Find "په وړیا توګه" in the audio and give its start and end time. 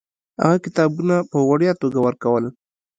1.31-1.99